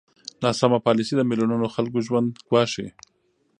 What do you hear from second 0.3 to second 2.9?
ناسمه پالېسي د میلیونونو خلکو ژوند ګواښي.